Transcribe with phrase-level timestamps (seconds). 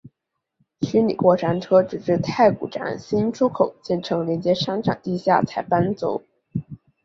[0.81, 6.23] 虚拟过山车直至太古站新出口建成连接商场地下才搬走。